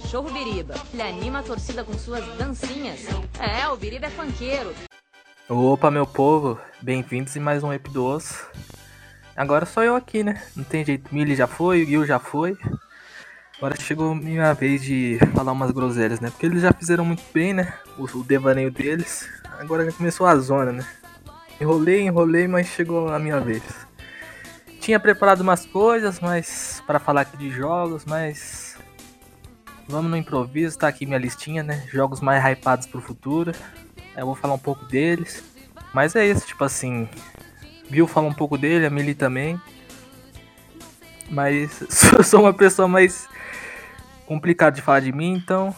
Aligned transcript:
cachorro 0.00 0.30
Biriba. 0.30 0.74
Ele 0.92 1.02
anima 1.02 1.40
a 1.40 1.42
torcida 1.42 1.82
com 1.82 1.92
suas 1.94 2.24
dancinhas. 2.36 3.00
É, 3.38 3.68
o 3.68 3.76
Biriba 3.76 4.06
é 4.06 4.10
fanqueiro. 4.10 4.72
Opa, 5.48 5.90
meu 5.90 6.06
povo, 6.06 6.58
bem-vindos 6.80 7.34
em 7.34 7.40
mais 7.40 7.64
um 7.64 7.72
Epidoso. 7.72 8.34
Agora 9.36 9.66
sou 9.66 9.82
eu 9.82 9.96
aqui, 9.96 10.22
né? 10.22 10.40
Não 10.54 10.62
tem 10.62 10.84
jeito, 10.84 11.12
Millie 11.12 11.34
já 11.34 11.46
foi, 11.46 11.82
o 11.82 11.86
Gil 11.86 12.06
já 12.06 12.18
foi. 12.18 12.56
Agora 13.56 13.74
chegou 13.80 14.14
minha 14.14 14.52
vez 14.52 14.82
de 14.82 15.18
falar 15.34 15.50
umas 15.50 15.72
groselhas, 15.72 16.20
né? 16.20 16.30
Porque 16.30 16.46
eles 16.46 16.62
já 16.62 16.72
fizeram 16.72 17.04
muito 17.04 17.24
bem, 17.34 17.52
né? 17.52 17.74
O, 17.96 18.04
o 18.04 18.22
devaneio 18.22 18.70
deles. 18.70 19.28
Agora 19.58 19.84
já 19.84 19.92
começou 19.92 20.26
a 20.26 20.36
zona, 20.36 20.70
né? 20.70 20.86
Enrolei, 21.60 22.02
enrolei, 22.02 22.46
mas 22.46 22.68
chegou 22.68 23.08
a 23.08 23.18
minha 23.18 23.40
vez. 23.40 23.62
Tinha 24.80 25.00
preparado 25.00 25.40
umas 25.40 25.66
coisas, 25.66 26.20
mas 26.20 26.82
para 26.86 27.00
falar 27.00 27.22
aqui 27.22 27.36
de 27.36 27.50
jogos, 27.50 28.04
mas 28.04 28.67
vamos 29.88 30.10
no 30.10 30.16
improviso, 30.16 30.78
tá 30.78 30.88
aqui 30.88 31.06
minha 31.06 31.18
listinha, 31.18 31.62
né? 31.62 31.86
Jogos 31.90 32.20
mais 32.20 32.44
hypados 32.44 32.86
pro 32.86 33.00
futuro. 33.00 33.52
Eu 34.16 34.26
vou 34.26 34.34
falar 34.34 34.54
um 34.54 34.58
pouco 34.58 34.84
deles. 34.84 35.42
Mas 35.94 36.14
é 36.14 36.26
isso, 36.26 36.46
tipo 36.46 36.62
assim, 36.64 37.08
Bill 37.88 38.06
fala 38.06 38.28
um 38.28 38.34
pouco 38.34 38.58
dele, 38.58 38.86
a 38.86 38.90
Millie 38.90 39.14
também. 39.14 39.60
Mas 41.30 41.80
eu 42.16 42.22
sou 42.22 42.40
uma 42.40 42.52
pessoa 42.52 42.86
mais 42.86 43.28
complicada 44.26 44.76
de 44.76 44.82
falar 44.82 45.00
de 45.00 45.12
mim, 45.12 45.32
então 45.32 45.74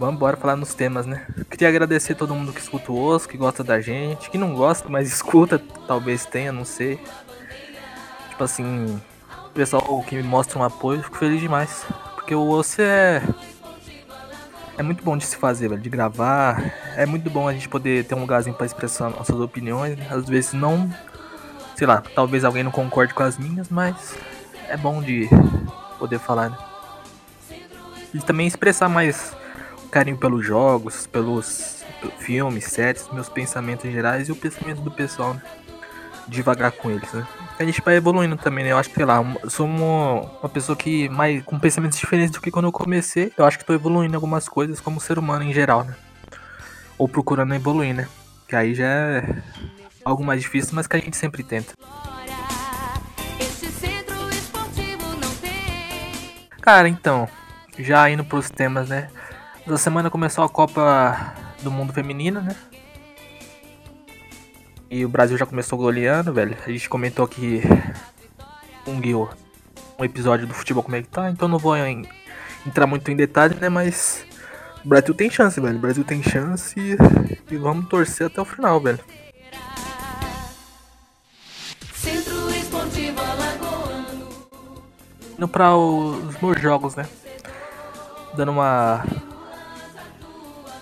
Vamos 0.00 0.14
embora 0.14 0.34
falar 0.34 0.56
nos 0.56 0.72
temas, 0.72 1.04
né? 1.04 1.26
Queria 1.50 1.68
agradecer 1.68 2.14
todo 2.14 2.34
mundo 2.34 2.54
que 2.54 2.60
escuta 2.60 2.90
o 2.90 2.98
osso, 2.98 3.28
que 3.28 3.36
gosta 3.36 3.62
da 3.62 3.82
gente, 3.82 4.30
que 4.30 4.38
não 4.38 4.54
gosta, 4.54 4.88
mas 4.88 5.06
escuta, 5.12 5.62
talvez 5.86 6.24
tenha, 6.24 6.50
não 6.50 6.64
sei. 6.64 6.98
Tipo 8.30 8.42
assim, 8.42 8.98
o 9.44 9.50
pessoal 9.50 10.02
que 10.08 10.16
me 10.16 10.22
mostra 10.22 10.58
um 10.58 10.64
apoio, 10.64 11.02
fico 11.02 11.18
feliz 11.18 11.38
demais. 11.38 11.84
Porque 12.20 12.34
o 12.34 12.48
osso 12.48 12.82
é. 12.82 13.22
É 14.76 14.82
muito 14.82 15.02
bom 15.02 15.16
de 15.16 15.26
se 15.26 15.36
fazer, 15.36 15.68
velho, 15.68 15.80
de 15.80 15.90
gravar. 15.90 16.72
É 16.96 17.04
muito 17.04 17.28
bom 17.28 17.48
a 17.48 17.52
gente 17.52 17.68
poder 17.68 18.04
ter 18.04 18.14
um 18.14 18.20
lugarzinho 18.20 18.54
para 18.54 18.66
expressar 18.66 19.10
nossas 19.10 19.38
opiniões. 19.40 19.98
Às 20.10 20.28
vezes 20.28 20.52
não. 20.52 20.90
Sei 21.74 21.86
lá, 21.86 22.02
talvez 22.14 22.44
alguém 22.44 22.62
não 22.62 22.70
concorde 22.70 23.12
com 23.14 23.22
as 23.22 23.38
minhas, 23.38 23.68
mas 23.68 24.16
é 24.68 24.76
bom 24.76 25.02
de 25.02 25.28
poder 25.98 26.18
falar, 26.18 26.50
né? 26.50 26.58
E 28.12 28.18
também 28.20 28.46
expressar 28.46 28.88
mais 28.88 29.34
carinho 29.90 30.18
pelos 30.18 30.44
jogos, 30.44 31.06
pelos 31.06 31.82
filmes, 32.18 32.64
séries, 32.64 33.08
meus 33.12 33.28
pensamentos 33.28 33.90
gerais 33.90 34.28
e 34.28 34.32
o 34.32 34.36
pensamento 34.36 34.82
do 34.82 34.90
pessoal, 34.90 35.34
né? 35.34 35.42
Devagar 36.28 36.72
com 36.72 36.90
eles, 36.90 37.12
né? 37.12 37.26
A 37.58 37.64
gente 37.64 37.82
vai 37.82 37.96
evoluindo 37.96 38.36
também, 38.36 38.64
né? 38.64 38.72
Eu 38.72 38.78
acho 38.78 38.88
que, 38.88 38.94
sei 38.94 39.04
lá, 39.04 39.20
sou 39.48 39.66
uma, 39.66 40.22
uma 40.40 40.48
pessoa 40.48 40.76
que 40.76 41.08
mais 41.08 41.42
com 41.44 41.58
pensamentos 41.58 41.98
diferentes 41.98 42.32
do 42.32 42.40
que 42.40 42.50
quando 42.50 42.66
eu 42.66 42.72
comecei. 42.72 43.32
Eu 43.36 43.44
acho 43.44 43.58
que 43.58 43.64
tô 43.64 43.72
evoluindo 43.72 44.16
algumas 44.16 44.48
coisas 44.48 44.80
como 44.80 45.00
ser 45.00 45.18
humano 45.18 45.44
em 45.44 45.52
geral, 45.52 45.84
né? 45.84 45.94
Ou 46.96 47.08
procurando 47.08 47.54
evoluir, 47.54 47.94
né? 47.94 48.08
Que 48.46 48.56
aí 48.56 48.74
já 48.74 48.84
é 48.86 49.42
algo 50.04 50.24
mais 50.24 50.40
difícil, 50.40 50.72
mas 50.74 50.86
que 50.86 50.96
a 50.96 51.00
gente 51.00 51.16
sempre 51.16 51.42
tenta. 51.42 51.74
Cara, 56.60 56.88
então, 56.88 57.28
já 57.78 58.08
indo 58.10 58.24
pros 58.24 58.50
temas, 58.50 58.88
né? 58.88 59.08
Essa 59.66 59.78
semana 59.78 60.10
começou 60.10 60.44
a 60.44 60.48
Copa 60.48 61.34
do 61.62 61.70
Mundo 61.70 61.92
Feminino, 61.92 62.40
né? 62.40 62.54
E 64.90 65.04
o 65.04 65.08
Brasil 65.08 65.38
já 65.38 65.46
começou 65.46 65.78
goleando, 65.78 66.32
velho. 66.32 66.56
A 66.66 66.68
gente 66.68 66.88
comentou 66.88 67.24
aqui 67.24 67.62
um 68.84 69.00
Gil, 69.00 69.30
um 69.96 70.04
episódio 70.04 70.48
do 70.48 70.52
futebol 70.52 70.82
como 70.82 70.96
é 70.96 71.02
que 71.02 71.06
tá, 71.06 71.30
então 71.30 71.46
não 71.46 71.58
vou 71.58 71.76
em, 71.76 72.04
entrar 72.66 72.88
muito 72.88 73.08
em 73.08 73.14
detalhes, 73.14 73.56
né? 73.60 73.68
Mas 73.68 74.26
o 74.84 74.88
Brasil 74.88 75.14
tem 75.14 75.30
chance, 75.30 75.60
velho. 75.60 75.76
O 75.76 75.80
Brasil 75.80 76.02
tem 76.02 76.20
chance 76.24 76.74
e, 76.80 76.96
e 77.54 77.56
vamos 77.56 77.88
torcer 77.88 78.26
até 78.26 78.40
o 78.40 78.44
final, 78.44 78.80
velho. 78.80 78.98
Indo 85.38 85.48
pra 85.48 85.76
os 85.76 86.40
meus 86.42 86.60
jogos, 86.60 86.96
né? 86.96 87.06
Dando 88.34 88.50
uma 88.50 89.04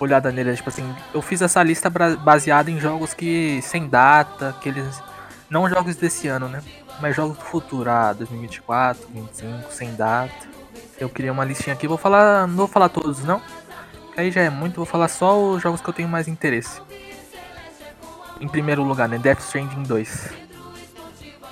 olhada 0.00 0.30
nele, 0.30 0.54
tipo 0.54 0.68
assim, 0.68 0.94
eu 1.12 1.20
fiz 1.20 1.42
essa 1.42 1.62
lista 1.62 1.90
baseada 1.90 2.70
em 2.70 2.78
jogos 2.78 3.14
que 3.14 3.60
sem 3.62 3.88
data, 3.88 4.54
que 4.60 4.68
eles 4.68 5.02
não 5.50 5.68
jogos 5.68 5.96
desse 5.96 6.28
ano, 6.28 6.48
né? 6.48 6.62
Mas 7.00 7.16
jogos 7.16 7.36
do 7.36 7.44
futuro, 7.44 7.90
ah, 7.90 8.12
2024, 8.12 9.02
2025, 9.12 9.72
sem 9.72 9.94
data. 9.94 10.48
Eu 10.98 11.08
queria 11.08 11.32
uma 11.32 11.44
listinha 11.44 11.74
aqui, 11.74 11.86
vou 11.86 11.98
falar, 11.98 12.46
não 12.46 12.56
vou 12.56 12.68
falar 12.68 12.88
todos 12.88 13.22
não, 13.24 13.40
aí 14.16 14.30
já 14.30 14.42
é 14.42 14.50
muito, 14.50 14.76
vou 14.76 14.86
falar 14.86 15.08
só 15.08 15.38
os 15.40 15.62
jogos 15.62 15.80
que 15.80 15.88
eu 15.88 15.94
tenho 15.94 16.08
mais 16.08 16.26
interesse. 16.26 16.80
Em 18.40 18.48
primeiro 18.48 18.82
lugar, 18.82 19.08
né, 19.08 19.18
Death 19.18 19.40
Stranding 19.40 19.82
2. 19.84 20.28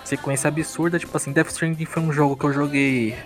Sequência 0.05 0.49
absurda, 0.49 0.99
tipo 0.99 1.17
assim, 1.17 1.33
Death 1.33 1.49
Stranding 1.49 1.85
foi 1.85 2.03
um 2.03 2.13
jogo 2.13 2.37
que 2.37 2.45
eu 2.45 2.53
joguei 2.53 3.17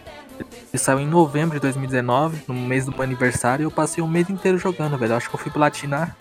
ele 0.72 0.78
saiu 0.78 1.00
em 1.00 1.06
novembro 1.06 1.56
de 1.56 1.62
2019, 1.62 2.44
no 2.46 2.54
mês 2.54 2.84
do 2.84 2.92
meu 2.92 3.02
aniversário, 3.02 3.64
e 3.64 3.66
eu 3.66 3.70
passei 3.72 4.02
o 4.02 4.06
mês 4.06 4.30
inteiro 4.30 4.56
jogando, 4.56 4.96
velho. 4.96 5.12
Eu 5.12 5.16
acho 5.16 5.28
que 5.28 5.34
eu 5.34 5.40
fui 5.40 5.50
platinar. 5.50 6.16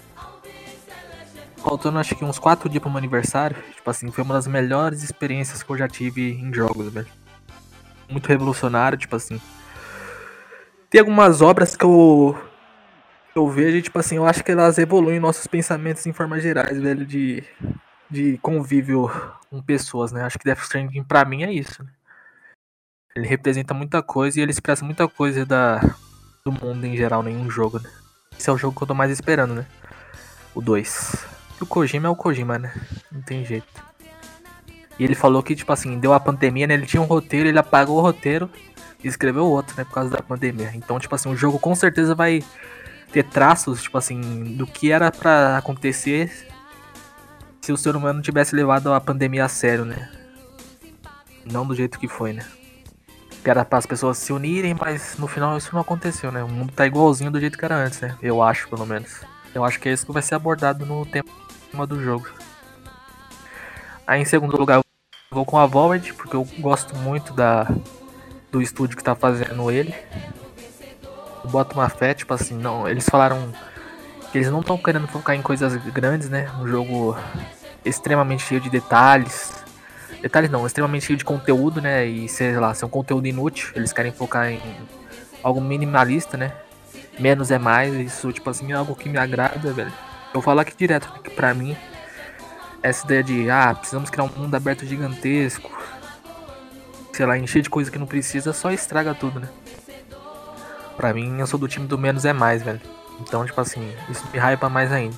Faltando 1.58 2.00
acho 2.00 2.16
que 2.16 2.26
uns 2.26 2.40
4 2.40 2.68
dias 2.68 2.82
pro 2.82 2.90
meu 2.90 2.98
aniversário. 2.98 3.56
Tipo 3.76 3.90
assim, 3.90 4.10
foi 4.10 4.24
uma 4.24 4.34
das 4.34 4.48
melhores 4.48 5.04
experiências 5.04 5.62
que 5.62 5.70
eu 5.70 5.78
já 5.78 5.88
tive 5.88 6.32
em 6.32 6.52
jogos, 6.52 6.92
velho. 6.92 7.08
Muito 8.10 8.28
revolucionário, 8.28 8.98
tipo 8.98 9.16
assim. 9.16 9.40
Tem 10.90 11.00
algumas 11.00 11.42
obras 11.42 11.76
que 11.76 11.86
eu. 11.86 12.36
Eu 13.36 13.48
vejo 13.48 13.78
e, 13.78 13.81
tipo 13.84 14.00
assim, 14.00 14.16
eu 14.16 14.26
acho 14.26 14.44
que 14.44 14.52
elas 14.52 14.80
evoluem 14.80 15.20
nossos 15.20 15.46
pensamentos 15.46 16.06
em 16.08 16.12
formas 16.12 16.42
gerais, 16.42 16.81
velho, 16.81 17.06
de, 17.06 17.44
de 18.10 18.40
convívio 18.40 19.10
com 19.52 19.62
pessoas, 19.62 20.12
né? 20.12 20.24
Acho 20.24 20.40
que 20.40 20.46
Death 20.46 20.64
Stranding 20.64 21.04
pra 21.04 21.24
mim 21.24 21.44
é 21.44 21.54
isso, 21.54 21.84
né? 21.84 21.92
Ele 23.16 23.28
representa 23.28 23.74
muita 23.74 24.02
coisa 24.02 24.40
e 24.40 24.44
ele 24.44 24.52
expressa 24.52 24.86
muita 24.86 25.08
coisa 25.08 25.46
da, 25.46 25.80
do 26.44 26.52
mundo 26.52 26.86
em 26.86 26.96
geral 26.96 27.28
em 27.28 27.36
um 27.36 27.50
jogo, 27.50 27.80
né? 27.80 27.90
Esse 28.38 28.50
é 28.50 28.53
o 28.53 28.58
jogo 28.58 28.78
que 28.78 28.84
eu 28.84 28.88
tô 28.88 28.94
mais 28.94 29.12
esperando, 29.12 29.53
né? 29.53 29.66
O 30.56 30.62
2. 30.62 31.25
E 31.59 31.64
o 31.64 31.68
Kojima 31.68 32.08
é 32.08 32.12
o 32.12 32.16
Kojima, 32.16 32.58
né? 32.58 32.74
Não 33.12 33.22
tem 33.22 33.44
jeito. 33.44 33.68
E 34.98 35.03
ele 35.03 35.16
falou 35.16 35.42
que, 35.42 35.56
tipo 35.56 35.72
assim, 35.72 36.00
deu 36.00 36.14
a 36.14 36.19
pandemia, 36.19 36.68
né? 36.68 36.74
Ele 36.74 36.86
tinha 36.86 37.02
um 37.02 37.06
roteiro, 37.06 37.50
ele 37.50 37.59
apagou 37.59 37.98
o 37.98 38.02
roteiro 38.02 38.50
e 39.03 39.08
escreveu 39.08 39.46
outro, 39.46 39.75
né? 39.78 39.84
Por 39.84 39.94
causa 39.94 40.09
da 40.09 40.22
pandemia. 40.22 40.72
Então, 40.74 41.00
tipo 41.00 41.14
assim, 41.16 41.30
o 41.30 41.36
jogo 41.36 41.59
com 41.59 41.74
certeza 41.75 42.14
vai 42.14 42.44
ter 43.12 43.24
traços, 43.24 43.81
tipo 43.81 43.98
assim, 43.98 44.56
do 44.56 44.68
que 44.68 44.92
era 44.92 45.12
para 45.12 45.58
acontecer 45.58 46.48
se 47.62 47.72
o 47.72 47.78
ser 47.78 47.96
humano 47.96 48.22
tivesse 48.22 48.56
levado 48.56 48.94
a 48.94 49.02
pandemia 49.02 49.46
a 49.46 49.50
sério, 49.50 49.86
né? 49.86 50.09
Não 51.46 51.66
do 51.66 51.75
jeito 51.75 52.00
que 52.00 52.08
foi, 52.08 52.34
né? 52.34 52.46
Que 53.44 53.50
era 53.50 53.63
para 53.63 53.79
as 53.79 53.85
pessoas 53.85 54.17
se 54.17 54.33
unirem, 54.33 54.75
mas 54.79 55.17
no 55.17 55.27
final 55.27 55.57
isso 55.57 55.69
não 55.73 55.81
aconteceu, 55.81 56.31
né? 56.31 56.44
O 56.44 56.50
mundo 56.50 56.73
tá 56.73 56.85
igualzinho 56.85 57.31
do 57.31 57.39
jeito 57.39 57.57
que 57.57 57.66
era 57.66 57.75
antes, 57.75 58.01
né? 58.01 58.16
Eu 58.22 58.41
acho, 58.44 58.67
pelo 58.67 58.85
menos. 58.85 59.22
Eu 59.53 59.63
acho 59.63 59.79
que 59.79 59.89
é 59.89 59.94
isso 59.94 60.05
que 60.05 60.11
vai 60.11 60.22
ser 60.22 60.35
abordado 60.35 60.85
no 60.85 61.05
tema 61.05 61.88
do 61.88 62.01
jogo. 62.03 62.27
Aí 64.05 64.22
em 64.22 64.25
segundo 64.25 64.57
lugar 64.57 64.77
eu 64.77 64.83
vou 65.31 65.45
com 65.45 65.57
a 65.57 65.66
Void, 65.66 66.13
porque 66.13 66.35
eu 66.35 66.47
gosto 66.59 66.95
muito 66.95 67.33
da 67.33 67.67
do 68.51 68.61
estúdio 68.61 68.97
que 68.97 69.03
tá 69.03 69.16
fazendo 69.16 69.69
ele. 69.69 69.94
Eu 71.44 71.50
boto 71.50 71.75
uma 71.75 71.88
fé, 71.89 72.13
tipo 72.13 72.33
assim, 72.33 72.56
não, 72.56 72.88
eles 72.88 73.07
falaram 73.07 73.53
que 74.31 74.38
eles 74.38 74.50
não 74.50 74.61
estão 74.61 74.77
querendo 74.77 75.07
focar 75.07 75.35
em 75.35 75.41
coisas 75.41 75.75
grandes, 75.91 76.29
né? 76.29 76.50
Um 76.59 76.67
jogo 76.67 77.16
extremamente 77.85 78.44
cheio 78.44 78.59
de 78.59 78.69
detalhes, 78.69 79.63
Detalhes 80.22 80.50
não, 80.50 80.66
extremamente 80.66 81.06
cheio 81.06 81.18
de 81.18 81.24
conteúdo, 81.24 81.81
né? 81.81 82.06
E 82.06 82.28
sei 82.28 82.57
lá, 82.57 82.74
ser 82.74 82.85
um 82.85 82.90
conteúdo 82.90 83.28
inútil. 83.28 83.69
Eles 83.75 83.94
querem 83.94 84.12
focar 84.12 84.50
em 84.50 84.62
algo 85.41 85.62
minimalista, 85.62 86.38
né? 86.38 86.53
Menos 87.18 87.51
é 87.51 87.57
mais. 87.57 87.94
Isso, 87.94 88.31
tipo 88.33 88.50
assim, 88.50 88.71
é 88.71 88.75
algo 88.75 88.95
que 88.95 89.07
me 89.07 89.18
agrada, 89.18 89.71
velho. 89.71 89.92
Eu 90.33 90.42
falar 90.42 90.63
aqui 90.63 90.75
direto 90.75 91.12
que 91.24 91.30
pra 91.30 91.54
mim, 91.54 91.75
essa 92.83 93.06
ideia 93.06 93.24
de, 93.24 93.50
ah, 93.50 93.74
precisamos 93.74 94.10
criar 94.10 94.25
um 94.25 94.30
mundo 94.30 94.54
aberto 94.56 94.86
gigantesco. 94.86 95.71
Sei 97.13 97.25
lá, 97.25 97.38
encher 97.38 97.62
de 97.62 97.69
coisa 97.69 97.89
que 97.89 97.98
não 97.98 98.06
precisa, 98.06 98.54
só 98.54 98.71
estraga 98.71 99.13
tudo, 99.13 99.39
né? 99.39 99.50
Pra 100.95 101.13
mim, 101.13 101.39
eu 101.39 101.48
sou 101.48 101.57
do 101.57 101.68
time 101.68 101.88
do 101.88 101.98
menos 101.98 102.25
é 102.25 102.33
mais, 102.33 102.62
velho. 102.62 102.81
Então, 103.21 103.45
tipo 103.45 103.60
assim, 103.60 103.94
isso 104.10 104.25
me 104.31 104.39
hypa 104.39 104.69
mais 104.69 104.92
ainda. 104.92 105.16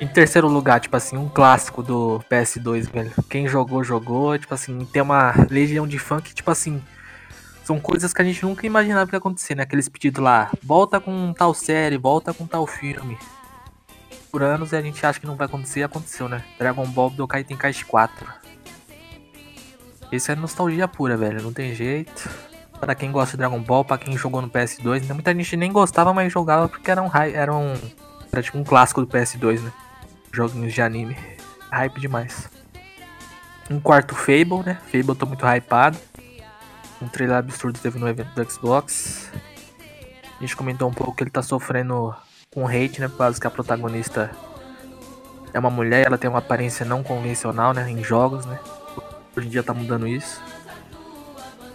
Em 0.00 0.08
terceiro 0.08 0.48
lugar, 0.48 0.80
tipo 0.80 0.96
assim, 0.96 1.16
um 1.16 1.28
clássico 1.28 1.82
do 1.82 2.20
PS2, 2.28 2.90
velho. 2.90 3.12
Quem 3.28 3.46
jogou, 3.46 3.84
jogou. 3.84 4.36
Tipo 4.38 4.52
assim, 4.52 4.84
tem 4.86 5.00
uma 5.00 5.32
legião 5.50 5.86
de 5.86 5.98
fã 5.98 6.20
que, 6.20 6.34
tipo 6.34 6.50
assim, 6.50 6.82
são 7.64 7.80
coisas 7.80 8.12
que 8.12 8.20
a 8.20 8.24
gente 8.24 8.42
nunca 8.44 8.66
imaginava 8.66 9.08
que 9.08 9.14
ia 9.14 9.18
acontecer, 9.18 9.54
né? 9.54 9.62
Aqueles 9.62 9.88
pedidos 9.88 10.22
lá, 10.22 10.50
volta 10.62 11.00
com 11.00 11.32
tal 11.32 11.54
série, 11.54 11.96
volta 11.96 12.34
com 12.34 12.46
tal 12.46 12.66
filme. 12.66 13.16
Por 14.30 14.42
anos 14.42 14.74
a 14.74 14.82
gente 14.82 15.04
acha 15.06 15.20
que 15.20 15.26
não 15.26 15.36
vai 15.36 15.46
acontecer 15.46 15.80
e 15.80 15.84
aconteceu, 15.84 16.28
né? 16.28 16.44
Dragon 16.58 16.84
Ball 16.86 17.10
Budokai 17.10 17.44
Tenkaichi 17.44 17.84
4. 17.84 18.26
Isso 20.10 20.30
é 20.30 20.34
nostalgia 20.34 20.88
pura, 20.88 21.16
velho. 21.16 21.40
Não 21.42 21.52
tem 21.52 21.74
jeito. 21.74 22.28
Pra 22.80 22.94
quem 22.94 23.12
gosta 23.12 23.30
de 23.32 23.38
Dragon 23.38 23.60
Ball, 23.60 23.84
pra 23.84 23.96
quem 23.96 24.18
jogou 24.18 24.42
no 24.42 24.50
PS2, 24.50 25.06
né? 25.06 25.14
muita 25.14 25.32
gente 25.32 25.56
nem 25.56 25.72
gostava, 25.72 26.12
mas 26.12 26.32
jogava 26.32 26.68
porque 26.68 26.90
era 26.90 27.00
um, 27.00 27.10
era 27.14 27.54
um. 27.54 27.74
Era 28.30 28.42
tipo 28.42 28.58
um 28.58 28.64
clássico 28.64 29.00
do 29.00 29.06
PS2, 29.06 29.60
né? 29.60 29.72
Joguinhos 30.34 30.74
de 30.74 30.82
anime. 30.82 31.16
Hype 31.70 32.00
demais. 32.00 32.50
Um 33.70 33.80
quarto 33.80 34.14
Fable, 34.14 34.62
né? 34.64 34.78
Fable 34.86 35.08
eu 35.08 35.14
tô 35.14 35.26
muito 35.26 35.44
hypado. 35.46 35.98
Um 37.00 37.08
trailer 37.08 37.36
absurdo 37.36 37.78
teve 37.78 37.98
no 37.98 38.08
evento 38.08 38.34
do 38.34 38.50
Xbox. 38.50 39.30
A 40.36 40.40
gente 40.40 40.56
comentou 40.56 40.88
um 40.88 40.92
pouco 40.92 41.14
que 41.14 41.22
ele 41.22 41.30
tá 41.30 41.42
sofrendo 41.42 42.14
com 42.52 42.66
hate, 42.66 43.00
né? 43.00 43.08
Por 43.08 43.18
causa 43.18 43.40
que 43.40 43.46
a 43.46 43.50
protagonista 43.50 44.30
é 45.52 45.58
uma 45.58 45.70
mulher, 45.70 46.06
ela 46.06 46.18
tem 46.18 46.28
uma 46.28 46.40
aparência 46.40 46.84
não 46.84 47.02
convencional, 47.02 47.72
né? 47.72 47.88
Em 47.90 48.02
jogos, 48.02 48.44
né? 48.44 48.58
Hoje 49.36 49.46
em 49.46 49.50
dia 49.50 49.62
tá 49.62 49.72
mudando 49.72 50.06
isso. 50.06 50.42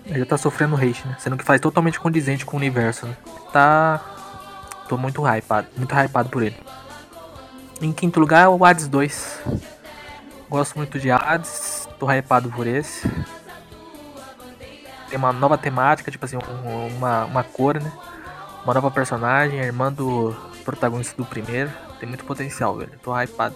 Ele 0.05 0.25
tá 0.25 0.37
sofrendo 0.37 0.75
hate, 0.75 1.07
né? 1.07 1.15
Sendo 1.19 1.37
que 1.37 1.43
faz 1.43 1.61
totalmente 1.61 1.99
condizente 1.99 2.45
com 2.45 2.57
o 2.57 2.59
universo, 2.59 3.05
né? 3.05 3.15
Tá. 3.53 4.01
Tô 4.87 4.97
muito 4.97 5.21
hypado. 5.25 5.67
Muito 5.77 5.93
hypado 5.93 6.29
por 6.29 6.41
ele. 6.41 6.57
Em 7.81 7.93
quinto 7.93 8.19
lugar, 8.19 8.49
o 8.49 8.65
Hades 8.65 8.87
2. 8.89 9.41
Gosto 10.49 10.75
muito 10.75 10.99
de 10.99 11.09
Hades. 11.09 11.87
Tô 11.97 12.11
hypado 12.11 12.49
por 12.49 12.67
esse. 12.67 13.09
Tem 15.09 15.17
uma 15.17 15.31
nova 15.31 15.57
temática, 15.57 16.11
tipo 16.11 16.25
assim, 16.25 16.37
uma, 16.97 17.25
uma 17.25 17.43
cor, 17.43 17.81
né? 17.81 17.91
Uma 18.65 18.73
nova 18.73 18.91
personagem, 18.91 19.61
a 19.61 19.63
irmã 19.63 19.91
do 19.91 20.35
protagonista 20.65 21.15
do 21.15 21.25
primeiro. 21.25 21.71
Tem 21.99 22.07
muito 22.07 22.25
potencial, 22.25 22.75
velho. 22.75 22.91
Tô 23.01 23.17
hypado. 23.17 23.55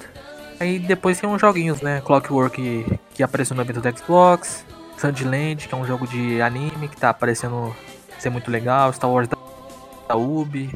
Aí 0.57 0.79
depois 0.79 1.19
tem 1.19 1.29
uns 1.29 1.41
joguinhos, 1.41 1.81
né? 1.81 2.01
Clockwork 2.01 2.99
que 3.13 3.23
apareceu 3.23 3.55
no 3.57 3.61
evento 3.61 3.81
do 3.81 3.97
Xbox. 3.97 4.65
Sandland, 4.97 5.67
que 5.67 5.75
é 5.75 5.77
um 5.77 5.85
jogo 5.85 6.07
de 6.07 6.41
anime 6.41 6.87
que 6.87 6.95
tá 6.95 7.09
aparecendo 7.09 7.75
ser 8.17 8.29
muito 8.29 8.49
legal, 8.49 8.93
Star 8.93 9.09
Wars 9.09 9.27
da 9.27 10.15
Ubi, 10.15 10.73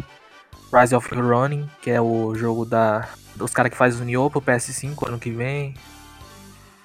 Rise 0.73 0.93
of 0.93 1.15
Running, 1.15 1.69
que 1.81 1.89
é 1.89 2.01
o 2.01 2.35
jogo 2.35 2.65
da 2.65 3.07
dos 3.37 3.53
caras 3.53 3.71
que 3.71 3.77
faz 3.77 3.99
o 3.99 4.03
Nioh 4.03 4.29
pro 4.29 4.41
PS5 4.41 5.07
ano 5.07 5.19
que 5.19 5.31
vem. 5.31 5.73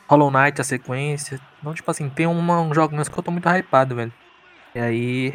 Hollow 0.08 0.31
Knight, 0.31 0.60
a 0.60 0.64
sequência. 0.64 1.40
Então, 1.60 1.72
tipo 1.75 1.90
assim, 1.90 2.08
tem 2.08 2.26
uma, 2.26 2.60
um 2.60 2.75
jogo 2.75 2.94
que 3.02 3.19
eu 3.19 3.22
tô 3.22 3.31
muito 3.31 3.49
hypado, 3.49 3.96
velho. 3.96 4.12
E 4.75 4.78
aí, 4.78 5.32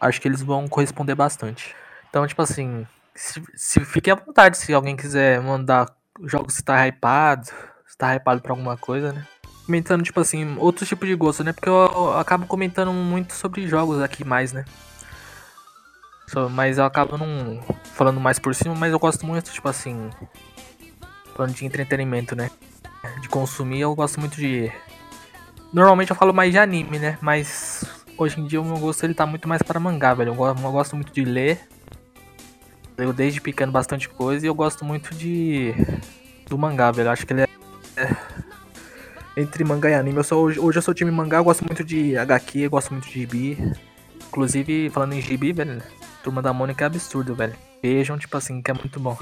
acho 0.00 0.20
que 0.20 0.28
eles 0.28 0.42
vão 0.42 0.68
corresponder 0.68 1.14
bastante. 1.14 1.74
Então, 2.08 2.26
tipo 2.26 2.40
assim, 2.40 2.86
se, 3.14 3.42
se 3.54 3.80
fique 3.84 4.10
à 4.10 4.14
vontade 4.14 4.56
se 4.56 4.72
alguém 4.72 4.96
quiser 4.96 5.40
mandar 5.40 5.88
jogos 6.22 6.56
que 6.56 6.62
tá 6.62 6.86
hypado, 6.86 7.46
se 7.86 7.96
tá 7.98 8.14
hypado 8.14 8.40
pra 8.40 8.52
alguma 8.52 8.76
coisa, 8.76 9.12
né? 9.12 9.26
comentando, 9.64 10.02
tipo 10.02 10.20
assim, 10.20 10.56
outro 10.58 10.86
tipo 10.86 11.06
de 11.06 11.14
gosto, 11.14 11.42
né? 11.42 11.52
Porque 11.52 11.68
eu, 11.68 11.74
eu 11.74 12.18
acabo 12.18 12.46
comentando 12.46 12.92
muito 12.92 13.32
sobre 13.32 13.66
jogos 13.66 14.00
aqui 14.00 14.24
mais, 14.24 14.52
né? 14.52 14.64
Mas 16.50 16.78
eu 16.78 16.84
acabo 16.84 17.16
não 17.16 17.60
falando 17.94 18.20
mais 18.20 18.38
por 18.38 18.54
cima, 18.54 18.74
mas 18.74 18.92
eu 18.92 18.98
gosto 18.98 19.24
muito, 19.26 19.52
tipo 19.52 19.68
assim, 19.68 20.10
falando 21.34 21.54
de 21.54 21.64
entretenimento, 21.64 22.34
né? 22.34 22.50
De 23.20 23.28
consumir, 23.28 23.80
eu 23.80 23.94
gosto 23.94 24.18
muito 24.18 24.36
de. 24.36 24.72
Normalmente 25.72 26.10
eu 26.10 26.16
falo 26.16 26.32
mais 26.32 26.50
de 26.52 26.58
anime, 26.58 26.98
né? 26.98 27.18
Mas 27.20 27.84
hoje 28.16 28.40
em 28.40 28.46
dia 28.46 28.60
o 28.60 28.64
meu 28.64 28.78
gosto 28.78 29.04
ele 29.04 29.14
tá 29.14 29.26
muito 29.26 29.48
mais 29.48 29.62
para 29.62 29.78
mangá, 29.78 30.14
velho. 30.14 30.30
Eu 30.32 30.72
gosto, 30.72 30.96
muito 30.96 31.12
de 31.12 31.24
ler. 31.24 31.60
Eu 32.96 33.12
desde 33.12 33.40
pequeno 33.40 33.72
bastante 33.72 34.08
coisa 34.08 34.46
e 34.46 34.48
eu 34.48 34.54
gosto 34.54 34.84
muito 34.84 35.14
de. 35.14 35.74
do 36.48 36.56
mangá, 36.56 36.90
velho. 36.90 37.08
Eu 37.08 37.12
acho 37.12 37.26
que 37.26 37.32
ele 37.32 37.42
é 37.42 37.48
entre 39.36 39.64
mangá 39.64 39.90
e 39.90 39.94
anime. 39.94 40.16
Eu 40.16 40.24
sou, 40.24 40.44
hoje 40.44 40.78
eu 40.78 40.82
sou 40.82 40.94
time 40.94 41.10
mangá, 41.10 41.38
eu 41.38 41.44
gosto 41.44 41.64
muito 41.64 41.84
de 41.84 42.16
HQ, 42.16 42.60
eu 42.60 42.70
gosto 42.70 42.92
muito 42.92 43.06
de 43.06 43.12
gibi. 43.12 43.58
Inclusive, 44.28 44.90
falando 44.90 45.12
em 45.12 45.20
gibi, 45.20 45.52
velho, 45.52 45.82
Turma 46.24 46.40
da 46.40 46.54
Mônica 46.54 46.82
é 46.82 46.86
absurdo, 46.86 47.34
velho. 47.34 47.54
Vejam, 47.82 48.18
tipo 48.18 48.34
assim, 48.34 48.62
que 48.62 48.70
é 48.70 48.74
muito 48.74 48.98
bom. 48.98 49.16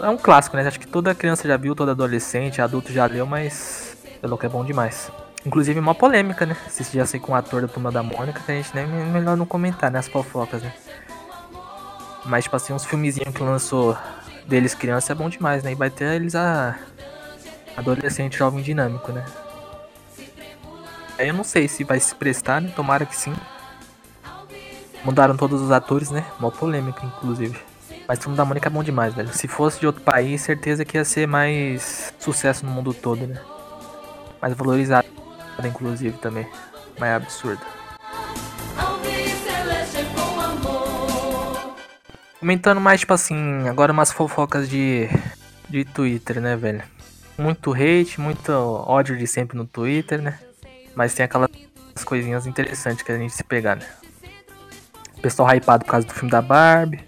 É 0.00 0.08
um 0.08 0.16
clássico, 0.16 0.56
né? 0.56 0.66
Acho 0.66 0.80
que 0.80 0.86
toda 0.86 1.14
criança 1.14 1.46
já 1.46 1.56
viu, 1.56 1.76
todo 1.76 1.92
adolescente, 1.92 2.60
adulto 2.60 2.92
já 2.92 3.06
leu, 3.06 3.24
mas 3.24 3.96
pelo 4.20 4.36
que 4.36 4.44
é 4.44 4.48
bom 4.48 4.64
demais. 4.64 5.12
Inclusive, 5.46 5.78
uma 5.78 5.94
polêmica, 5.94 6.44
né? 6.44 6.56
Se 6.68 6.82
já 6.92 7.06
sei 7.06 7.20
com 7.20 7.30
o 7.30 7.34
ator 7.36 7.62
da 7.62 7.68
Turma 7.68 7.92
da 7.92 8.02
Mônica, 8.02 8.40
que 8.40 8.50
a 8.50 8.54
gente 8.56 8.74
nem 8.74 8.84
melhor 8.84 9.36
não 9.36 9.46
comentar, 9.46 9.88
né? 9.88 10.00
As 10.00 10.08
fofocas, 10.08 10.60
né? 10.60 10.74
Mas, 12.24 12.44
tipo 12.44 12.56
assim, 12.56 12.72
uns 12.72 12.84
filmezinhos 12.84 13.32
que 13.32 13.42
lançou 13.42 13.96
deles 14.44 14.74
criança 14.74 15.12
é 15.12 15.14
bom 15.14 15.28
demais, 15.28 15.62
né? 15.62 15.70
E 15.70 15.76
vai 15.76 15.88
ter 15.88 16.16
eles 16.16 16.34
a 16.34 16.76
adolescente 17.76 18.36
jovem 18.36 18.60
dinâmico, 18.60 19.12
né? 19.12 19.24
Aí 21.16 21.28
eu 21.28 21.34
não 21.34 21.44
sei 21.44 21.68
se 21.68 21.84
vai 21.84 22.00
se 22.00 22.12
prestar, 22.16 22.60
né? 22.60 22.72
Tomara 22.74 23.06
que 23.06 23.14
sim. 23.14 23.32
Mudaram 25.06 25.36
todos 25.36 25.62
os 25.62 25.70
atores, 25.70 26.10
né? 26.10 26.26
Mó 26.40 26.50
polêmica, 26.50 27.06
inclusive. 27.06 27.56
Mas 28.08 28.18
Turma 28.18 28.36
da 28.36 28.44
Mônica 28.44 28.68
é 28.68 28.70
bom 28.70 28.82
demais, 28.82 29.14
velho. 29.14 29.32
Se 29.32 29.46
fosse 29.46 29.78
de 29.78 29.86
outro 29.86 30.02
país, 30.02 30.40
certeza 30.40 30.84
que 30.84 30.96
ia 30.96 31.04
ser 31.04 31.28
mais 31.28 32.12
sucesso 32.18 32.66
no 32.66 32.72
mundo 32.72 32.92
todo, 32.92 33.24
né? 33.24 33.40
Mais 34.42 34.52
valorizado, 34.54 35.06
inclusive, 35.64 36.18
também. 36.18 36.44
Mais 36.98 37.14
absurdo. 37.22 37.60
Comentando 42.40 42.80
mais, 42.80 42.98
tipo 42.98 43.14
assim, 43.14 43.68
agora 43.68 43.92
umas 43.92 44.10
fofocas 44.10 44.68
de, 44.68 45.08
de 45.68 45.84
Twitter, 45.84 46.40
né, 46.40 46.56
velho? 46.56 46.82
muito 47.38 47.72
hate, 47.72 48.20
muito 48.20 48.50
ódio 48.50 49.16
de 49.16 49.26
sempre 49.26 49.56
no 49.56 49.66
Twitter, 49.66 50.20
né? 50.20 50.38
Mas 50.94 51.14
tem 51.14 51.24
aquelas 51.24 51.50
coisinhas 52.04 52.46
interessantes 52.46 53.02
que 53.02 53.12
a 53.12 53.18
gente 53.18 53.32
se 53.32 53.44
pegar, 53.44 53.76
né? 53.76 53.86
Pessoal 55.26 55.48
hypado 55.56 55.84
por 55.84 55.90
causa 55.90 56.06
do 56.06 56.14
filme 56.14 56.30
da 56.30 56.40
Barbie. 56.40 57.04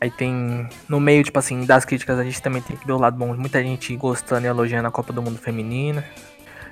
Aí 0.00 0.10
tem, 0.10 0.68
no 0.88 0.98
meio, 0.98 1.22
tipo 1.22 1.38
assim, 1.38 1.64
das 1.64 1.84
críticas, 1.84 2.18
a 2.18 2.24
gente 2.24 2.42
também 2.42 2.60
tem 2.60 2.76
que 2.76 2.84
ver 2.84 2.90
o 2.90 2.98
lado 2.98 3.16
bom. 3.16 3.36
Muita 3.36 3.62
gente 3.62 3.94
gostando 3.94 4.44
e 4.44 4.48
elogiando 4.48 4.88
a 4.88 4.90
Copa 4.90 5.12
do 5.12 5.22
Mundo 5.22 5.38
Feminina. 5.38 6.04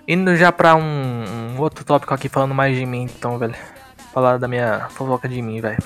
Indo 0.08 0.34
já 0.34 0.50
pra 0.50 0.74
um, 0.74 0.82
um 0.82 1.60
outro 1.60 1.84
tópico 1.84 2.12
aqui, 2.12 2.28
falando 2.28 2.56
mais 2.56 2.76
de 2.76 2.84
mim, 2.84 3.04
então, 3.04 3.38
velho. 3.38 3.54
Falar 4.12 4.36
da 4.36 4.48
minha 4.48 4.88
fofoca 4.90 5.28
de 5.28 5.40
mim, 5.40 5.60
velho. 5.60 5.78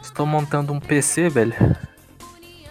Estou 0.00 0.24
montando 0.24 0.72
um 0.72 0.78
PC, 0.78 1.28
velho. 1.28 1.54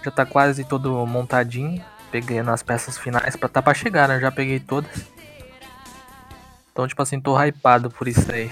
Já 0.02 0.12
tá 0.12 0.26
quase 0.26 0.64
todo 0.64 1.06
montadinho 1.06 1.84
peguei 2.10 2.42
nas 2.42 2.64
peças 2.64 2.98
finais 2.98 3.36
pra 3.36 3.50
tá 3.50 3.62
pra 3.62 3.74
chegar, 3.74 4.08
né? 4.08 4.18
Já 4.22 4.32
peguei 4.32 4.62
todas. 4.62 5.06
Então, 6.72 6.88
tipo 6.88 7.02
assim, 7.02 7.20
tô 7.20 7.38
hypado 7.38 7.90
por 7.90 8.08
isso 8.08 8.32
aí. 8.32 8.50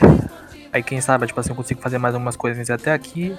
Aí 0.74 0.82
quem 0.82 1.00
sabe, 1.00 1.28
tipo 1.28 1.40
assim, 1.40 1.52
eu 1.52 1.56
consigo 1.56 1.80
fazer 1.80 2.00
mais 2.00 2.16
algumas 2.16 2.36
coisinhas 2.36 2.72
até 2.72 2.92
aqui. 2.92 3.38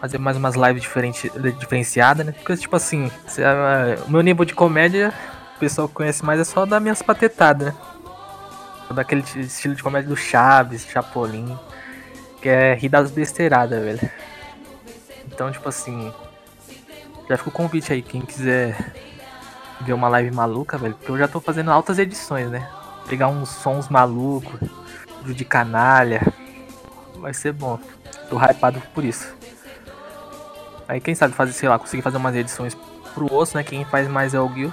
Fazer 0.00 0.18
mais 0.18 0.36
umas 0.36 0.54
lives 0.54 0.82
diferente, 0.82 1.30
diferenciadas, 1.58 2.24
né? 2.24 2.32
Porque, 2.32 2.56
tipo 2.56 2.76
assim, 2.76 3.10
se, 3.26 3.42
uh, 3.42 4.04
o 4.06 4.10
meu 4.10 4.20
nível 4.20 4.44
de 4.44 4.54
comédia, 4.54 5.12
o 5.56 5.58
pessoal 5.58 5.88
que 5.88 5.94
conhece 5.94 6.24
mais 6.24 6.38
é 6.38 6.44
só 6.44 6.64
das 6.64 6.80
minhas 6.80 7.02
patetadas, 7.02 7.74
né? 7.74 7.80
Daquele 8.94 9.24
estilo 9.40 9.74
de 9.74 9.82
comédia 9.82 10.08
do 10.08 10.16
Chaves, 10.16 10.86
Chapolin. 10.86 11.58
Que 12.40 12.48
é 12.48 12.74
rir 12.74 12.90
das 12.90 13.10
besteiradas, 13.10 13.82
velho. 13.82 14.10
Então, 15.26 15.50
tipo 15.50 15.68
assim. 15.68 16.12
Já 17.28 17.36
fica 17.36 17.48
o 17.48 17.52
convite 17.52 17.92
aí, 17.92 18.02
quem 18.02 18.20
quiser 18.20 18.94
ver 19.80 19.92
uma 19.92 20.08
live 20.08 20.30
maluca, 20.30 20.78
velho, 20.78 20.94
porque 20.94 21.10
eu 21.10 21.18
já 21.18 21.26
tô 21.26 21.40
fazendo 21.40 21.72
altas 21.72 21.98
edições, 21.98 22.48
né? 22.48 22.68
Pegar 23.08 23.26
uns 23.26 23.48
sons 23.48 23.88
malucos, 23.88 24.60
de 25.24 25.44
canalha. 25.44 26.20
Vai 27.16 27.34
ser 27.34 27.52
bom. 27.52 27.78
Tô 28.28 28.38
hypado 28.38 28.80
por 28.94 29.04
isso. 29.04 29.34
Aí 30.88 31.00
quem 31.00 31.14
sabe 31.14 31.34
fazer, 31.34 31.52
sei 31.52 31.68
lá, 31.68 31.78
conseguir 31.78 32.02
fazer 32.02 32.16
umas 32.16 32.34
edições 32.34 32.76
pro 33.14 33.32
osso, 33.32 33.56
né? 33.56 33.64
Quem 33.64 33.84
faz 33.84 34.08
mais 34.08 34.34
é 34.34 34.40
o 34.40 34.52
Gil. 34.52 34.72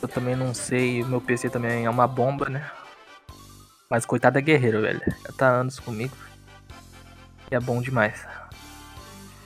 Eu 0.00 0.08
também 0.08 0.36
não 0.36 0.54
sei, 0.54 1.02
meu 1.04 1.20
PC 1.20 1.50
também 1.50 1.84
é 1.84 1.90
uma 1.90 2.06
bomba, 2.06 2.48
né? 2.48 2.70
Mas 3.90 4.06
coitado 4.06 4.38
é 4.38 4.40
guerreiro, 4.40 4.80
velho. 4.80 5.00
Já 5.26 5.32
tá 5.32 5.48
anos 5.48 5.78
comigo. 5.78 6.16
E 7.50 7.54
é 7.54 7.60
bom 7.60 7.80
demais. 7.80 8.26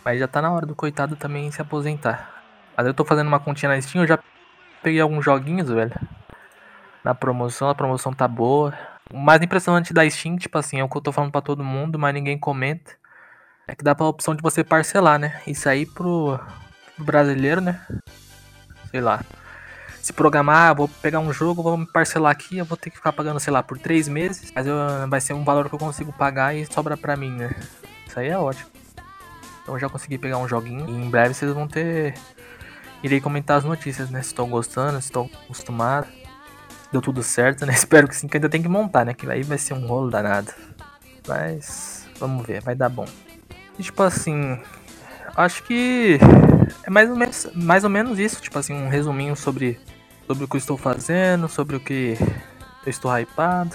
Mas 0.04 0.18
já 0.18 0.26
tá 0.26 0.40
na 0.40 0.50
hora 0.50 0.66
do 0.66 0.74
coitado 0.74 1.16
também 1.16 1.50
se 1.50 1.60
aposentar. 1.60 2.42
Mas 2.76 2.86
eu 2.86 2.94
tô 2.94 3.04
fazendo 3.04 3.28
uma 3.28 3.40
continha 3.40 3.74
na 3.74 3.80
Steam, 3.80 4.02
eu 4.02 4.08
já 4.08 4.18
peguei 4.82 5.00
alguns 5.00 5.24
joguinhos, 5.24 5.68
velho. 5.68 5.92
Na 7.04 7.14
promoção, 7.14 7.68
a 7.68 7.74
promoção 7.74 8.12
tá 8.12 8.26
boa. 8.26 8.72
O 9.12 9.18
mais 9.18 9.42
impressionante 9.42 9.92
da 9.92 10.08
Steam, 10.08 10.36
tipo 10.36 10.56
assim, 10.56 10.78
é 10.78 10.84
o 10.84 10.88
que 10.88 10.96
eu 10.96 11.00
tô 11.00 11.12
falando 11.12 11.32
pra 11.32 11.40
todo 11.40 11.64
mundo, 11.64 11.98
mas 11.98 12.14
ninguém 12.14 12.38
comenta. 12.38 12.92
É 13.66 13.74
que 13.74 13.84
dá 13.84 13.94
pra 13.94 14.06
opção 14.06 14.34
de 14.34 14.42
você 14.42 14.64
parcelar, 14.64 15.18
né? 15.18 15.40
Isso 15.46 15.68
aí 15.68 15.86
pro, 15.86 16.38
brasileiro, 16.98 17.60
né? 17.60 17.84
Sei 18.90 19.00
lá. 19.00 19.22
Se 20.02 20.12
programar, 20.12 20.70
ah, 20.70 20.74
vou 20.74 20.88
pegar 20.88 21.20
um 21.20 21.32
jogo, 21.32 21.62
vou 21.62 21.76
me 21.76 21.86
parcelar 21.86 22.32
aqui, 22.32 22.58
eu 22.58 22.64
vou 22.64 22.76
ter 22.76 22.90
que 22.90 22.96
ficar 22.96 23.12
pagando, 23.12 23.38
sei 23.38 23.52
lá, 23.52 23.62
por 23.62 23.78
três 23.78 24.08
meses. 24.08 24.50
Mas 24.54 24.66
eu, 24.66 24.76
vai 25.08 25.20
ser 25.20 25.34
um 25.34 25.44
valor 25.44 25.68
que 25.68 25.74
eu 25.74 25.78
consigo 25.78 26.12
pagar 26.12 26.54
e 26.54 26.64
sobra 26.72 26.96
pra 26.96 27.16
mim, 27.16 27.30
né? 27.30 27.54
Isso 28.06 28.18
aí 28.18 28.28
é 28.28 28.38
ótimo. 28.38 28.70
Então 29.62 29.78
já 29.78 29.88
consegui 29.88 30.18
pegar 30.18 30.38
um 30.38 30.48
joguinho. 30.48 30.88
E 30.88 30.92
em 30.92 31.10
breve 31.10 31.34
vocês 31.34 31.52
vão 31.52 31.68
ter 31.68 32.14
Irei 33.02 33.20
comentar 33.20 33.56
as 33.56 33.64
notícias, 33.64 34.10
né? 34.10 34.20
Se 34.20 34.28
estou 34.28 34.46
gostando, 34.46 35.00
se 35.00 35.08
estou 35.08 35.30
acostumado. 35.44 36.06
Deu 36.92 37.00
tudo 37.00 37.22
certo, 37.22 37.64
né? 37.64 37.72
Espero 37.74 38.08
que 38.08 38.16
sim, 38.16 38.26
que 38.26 38.36
ainda 38.36 38.48
tem 38.48 38.62
que 38.62 38.68
montar, 38.68 39.04
né? 39.04 39.14
Que 39.14 39.28
aí 39.30 39.42
vai 39.42 39.58
ser 39.58 39.74
um 39.74 39.86
rolo 39.86 40.10
danado. 40.10 40.52
Mas 41.26 42.06
vamos 42.18 42.46
ver, 42.46 42.60
vai 42.60 42.74
dar 42.74 42.88
bom. 42.88 43.06
E, 43.78 43.82
tipo 43.82 44.02
assim, 44.02 44.60
acho 45.36 45.62
que 45.62 46.18
é 46.82 46.90
mais 46.90 47.08
ou 47.08 47.16
menos, 47.16 47.48
mais 47.54 47.84
ou 47.84 47.90
menos 47.90 48.18
isso, 48.18 48.40
tipo 48.40 48.58
assim, 48.58 48.74
um 48.74 48.88
resuminho 48.88 49.36
sobre, 49.36 49.80
sobre 50.26 50.44
o 50.44 50.48
que 50.48 50.56
eu 50.56 50.58
estou 50.58 50.76
fazendo, 50.76 51.48
sobre 51.48 51.76
o 51.76 51.80
que 51.80 52.16
eu 52.84 52.90
estou 52.90 53.10
hypado. 53.18 53.74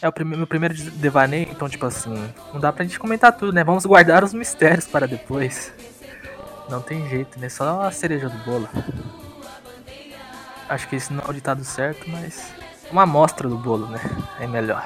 É 0.00 0.08
o 0.08 0.12
prime 0.12 0.36
meu 0.36 0.46
primeiro 0.46 0.74
devaneio, 0.74 1.48
então, 1.50 1.68
tipo 1.68 1.86
assim, 1.86 2.14
não 2.52 2.60
dá 2.60 2.70
pra 2.70 2.84
gente 2.84 2.98
comentar 2.98 3.32
tudo, 3.32 3.52
né? 3.52 3.64
Vamos 3.64 3.86
guardar 3.86 4.22
os 4.22 4.34
mistérios 4.34 4.86
para 4.86 5.06
depois. 5.08 5.72
Não 6.68 6.82
tem 6.82 7.08
jeito, 7.08 7.38
né? 7.38 7.48
Só 7.48 7.82
a 7.82 7.90
cereja 7.90 8.28
do 8.28 8.38
bolo. 8.44 8.68
Acho 10.68 10.88
que 10.88 10.96
esse 10.96 11.12
não 11.12 11.22
é 11.24 11.30
o 11.30 11.32
ditado 11.32 11.64
certo, 11.64 12.08
mas 12.08 12.52
uma 12.90 13.02
amostra 13.02 13.48
do 13.48 13.56
bolo, 13.56 13.86
né? 13.86 14.00
É 14.40 14.46
melhor. 14.46 14.84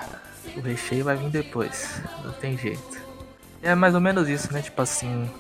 O 0.57 0.61
recheio 0.61 1.05
vai 1.05 1.17
vir 1.17 1.31
depois. 1.31 2.01
Não 2.25 2.33
tem 2.33 2.57
jeito. 2.57 3.01
É 3.63 3.75
mais 3.75 3.95
ou 3.95 4.01
menos 4.01 4.29
isso, 4.29 4.53
né? 4.53 4.63
Tipo 4.63 4.83
assim, 4.83 5.31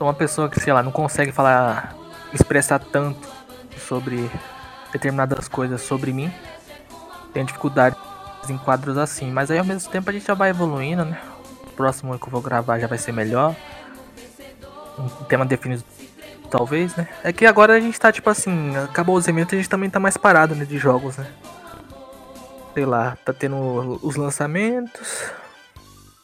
uma 0.00 0.14
pessoa 0.14 0.48
que, 0.48 0.60
sei 0.60 0.72
lá, 0.72 0.82
não 0.82 0.92
consegue 0.92 1.32
falar, 1.32 1.94
expressar 2.32 2.78
tanto 2.78 3.28
sobre 3.78 4.30
determinadas 4.92 5.48
coisas 5.48 5.80
sobre 5.82 6.12
mim, 6.12 6.32
tem 7.32 7.44
dificuldade 7.44 7.96
em 8.48 8.56
quadros 8.56 8.96
assim, 8.96 9.30
mas 9.30 9.50
aí 9.50 9.58
ao 9.58 9.64
mesmo 9.64 9.90
tempo 9.90 10.08
a 10.08 10.12
gente 10.12 10.26
já 10.26 10.34
vai 10.34 10.50
evoluindo, 10.50 11.04
né? 11.04 11.20
O 11.66 11.70
próximo 11.70 12.18
que 12.18 12.26
eu 12.26 12.30
vou 12.30 12.40
gravar 12.40 12.78
já 12.78 12.86
vai 12.86 12.96
ser 12.96 13.12
melhor. 13.12 13.54
Um 14.98 15.24
tema 15.24 15.44
definido 15.44 15.84
talvez, 16.46 16.94
né? 16.96 17.08
É 17.22 17.32
que 17.32 17.46
agora 17.46 17.74
a 17.74 17.80
gente 17.80 17.98
tá 17.98 18.10
tipo 18.12 18.28
assim, 18.30 18.76
acabou 18.76 19.16
os 19.16 19.26
eventos 19.28 19.54
a 19.54 19.56
gente 19.56 19.68
também 19.68 19.90
tá 19.90 20.00
mais 20.00 20.16
parado, 20.16 20.54
né, 20.54 20.64
de 20.64 20.78
jogos, 20.78 21.16
né? 21.16 21.26
Sei 22.74 22.84
lá, 22.84 23.16
tá 23.24 23.32
tendo 23.32 23.98
os 24.02 24.16
lançamentos. 24.16 25.24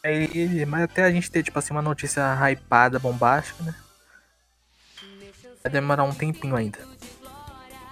Aí, 0.05 0.67
mas 0.67 0.83
até 0.83 1.05
a 1.05 1.11
gente 1.11 1.31
ter 1.31 1.43
tipo 1.43 1.59
assim 1.59 1.73
uma 1.73 1.83
notícia 1.83 2.23
hypada, 2.51 2.99
bombástica, 2.99 3.63
né? 3.63 3.75
Vai 5.63 5.73
demorar 5.73 6.03
um 6.03 6.13
tempinho 6.13 6.57
ainda. 6.57 6.79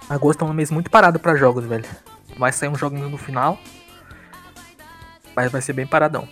Agosto 0.09 0.43
é 0.43 0.47
um 0.47 0.53
mês 0.53 0.69
muito 0.69 0.91
parado 0.91 1.19
para 1.19 1.35
jogos, 1.35 1.65
velho. 1.65 1.85
Vai 2.37 2.51
sair 2.51 2.67
um 2.69 2.75
joguinho 2.75 3.09
no 3.09 3.17
final. 3.17 3.57
Mas 5.33 5.49
vai 5.51 5.61
ser 5.61 5.71
bem 5.71 5.87
paradão. 5.87 6.27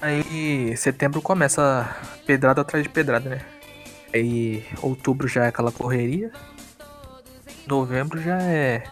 Aí 0.00 0.76
setembro 0.76 1.20
começa 1.20 1.86
pedrada 2.26 2.62
atrás 2.62 2.82
de 2.82 2.88
pedrada, 2.88 3.28
né? 3.28 3.40
Aí 4.14 4.64
outubro 4.80 5.26
já 5.26 5.44
é 5.44 5.48
aquela 5.48 5.72
correria. 5.72 6.30
Novembro 7.66 8.22
já 8.22 8.40
é. 8.40 8.84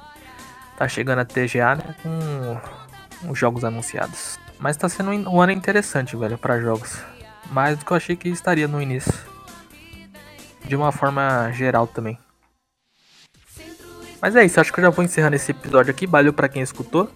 Tá 0.77 0.89
chegando 0.89 1.21
a 1.21 1.25
TGA, 1.25 1.77
né? 1.77 1.95
Com 2.03 3.31
os 3.31 3.39
jogos 3.39 3.65
anunciados. 3.65 4.37
Mas 4.59 4.77
tá 4.77 4.89
sendo 4.89 5.13
um 5.13 5.41
ano 5.41 5.53
interessante, 5.53 6.17
velho, 6.17 6.37
para 6.37 6.61
jogos. 6.61 6.99
Mais 7.53 7.79
do 7.79 7.85
que 7.85 7.93
eu 7.93 7.97
achei 7.97 8.17
que 8.17 8.29
estaria 8.29 8.67
no 8.67 8.83
início. 8.83 9.15
De 10.65 10.75
uma 10.75 10.91
forma 10.91 11.53
geral 11.53 11.87
também. 11.87 12.19
Mas 14.21 14.35
é 14.35 14.45
isso, 14.45 14.61
acho 14.61 14.73
que 14.73 14.81
eu 14.81 14.85
já 14.85 14.91
vou 14.91 15.05
encerrando 15.05 15.37
esse 15.37 15.53
episódio 15.53 15.93
aqui. 15.93 16.05
Valeu 16.05 16.33
para 16.33 16.49
quem 16.49 16.63
escutou. 16.63 17.09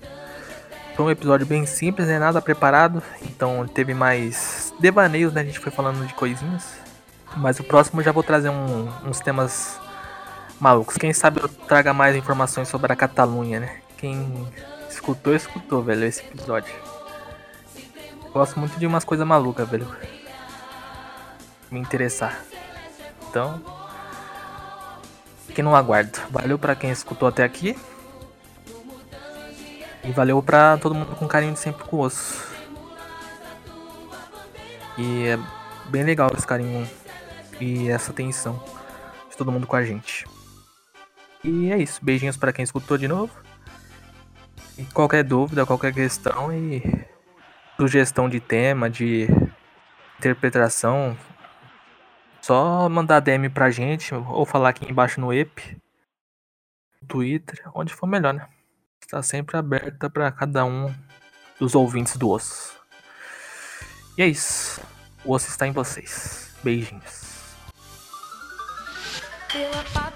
Foi 0.94 1.04
um 1.04 1.10
episódio 1.10 1.46
bem 1.46 1.66
simples, 1.66 2.06
né? 2.06 2.20
Nada 2.20 2.40
preparado. 2.40 3.02
Então 3.22 3.66
teve 3.66 3.94
mais 3.94 4.72
devaneios, 4.78 5.32
né? 5.32 5.40
A 5.40 5.44
gente 5.44 5.58
foi 5.58 5.72
falando 5.72 6.06
de 6.06 6.14
coisinhas. 6.14 6.85
Mas 7.36 7.60
o 7.60 7.64
próximo 7.64 8.00
eu 8.00 8.04
já 8.04 8.12
vou 8.12 8.22
trazer 8.22 8.48
um, 8.48 8.88
uns 9.04 9.20
temas 9.20 9.78
malucos. 10.58 10.96
Quem 10.96 11.12
sabe 11.12 11.40
eu 11.40 11.48
traga 11.48 11.92
mais 11.92 12.16
informações 12.16 12.68
sobre 12.68 12.92
a 12.92 12.96
Catalunha, 12.96 13.60
né? 13.60 13.80
Quem 13.98 14.48
escutou, 14.88 15.34
escutou, 15.34 15.82
velho, 15.82 16.04
esse 16.04 16.20
episódio. 16.20 16.74
Gosto 18.32 18.58
muito 18.58 18.78
de 18.78 18.86
umas 18.86 19.04
coisas 19.04 19.26
malucas, 19.26 19.68
velho. 19.68 19.86
Me 21.70 21.78
interessar. 21.78 22.40
Então. 23.28 23.60
Que 25.54 25.62
não 25.62 25.76
aguardo. 25.76 26.18
Valeu 26.30 26.58
para 26.58 26.74
quem 26.74 26.90
escutou 26.90 27.28
até 27.28 27.44
aqui. 27.44 27.78
E 30.04 30.10
valeu 30.12 30.42
pra 30.42 30.78
todo 30.78 30.94
mundo 30.94 31.16
com 31.16 31.26
carinho 31.26 31.52
de 31.52 31.58
sempre 31.58 31.84
com 31.84 31.98
osso. 31.98 32.46
E 34.96 35.26
é 35.26 35.38
bem 35.90 36.04
legal 36.04 36.30
esse 36.34 36.46
carinho 36.46 36.88
e 37.60 37.88
essa 37.88 38.10
atenção 38.10 38.62
de 39.30 39.36
todo 39.36 39.52
mundo 39.52 39.66
com 39.66 39.76
a 39.76 39.84
gente. 39.84 40.26
E 41.42 41.70
é 41.70 41.78
isso. 41.78 42.04
Beijinhos 42.04 42.36
para 42.36 42.52
quem 42.52 42.62
escutou 42.62 42.98
de 42.98 43.06
novo. 43.06 43.32
E 44.78 44.84
qualquer 44.86 45.24
dúvida, 45.24 45.64
qualquer 45.64 45.92
questão 45.92 46.52
e 46.52 46.82
sugestão 47.76 48.28
de 48.28 48.40
tema, 48.40 48.90
de 48.90 49.28
interpretação, 50.18 51.16
só 52.42 52.88
mandar 52.88 53.20
DM 53.20 53.48
pra 53.48 53.70
gente 53.70 54.14
ou 54.14 54.44
falar 54.44 54.70
aqui 54.70 54.90
embaixo 54.90 55.20
no 55.20 55.32
EP, 55.32 55.58
Twitter, 57.06 57.62
onde 57.74 57.94
for 57.94 58.06
melhor, 58.06 58.34
né? 58.34 58.48
está 59.06 59.22
sempre 59.22 59.56
aberta 59.56 60.10
para 60.10 60.30
cada 60.32 60.64
um 60.64 60.92
dos 61.60 61.74
ouvintes 61.74 62.16
do 62.16 62.28
osso. 62.28 62.76
E 64.18 64.22
é 64.22 64.26
isso. 64.26 64.80
O 65.24 65.32
osso 65.32 65.48
está 65.48 65.66
em 65.66 65.72
vocês. 65.72 66.52
Beijinhos. 66.62 67.35
Feel 69.48 69.70
about 69.70 70.15